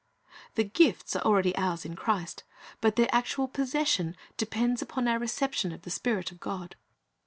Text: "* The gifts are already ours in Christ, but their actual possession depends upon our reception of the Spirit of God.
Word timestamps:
"* 0.29 0.55
The 0.55 0.63
gifts 0.63 1.15
are 1.15 1.21
already 1.21 1.55
ours 1.55 1.85
in 1.85 1.95
Christ, 1.95 2.43
but 2.79 2.95
their 2.95 3.07
actual 3.11 3.47
possession 3.47 4.15
depends 4.35 4.81
upon 4.81 5.07
our 5.07 5.19
reception 5.19 5.71
of 5.71 5.83
the 5.83 5.91
Spirit 5.91 6.31
of 6.31 6.39
God. 6.39 6.75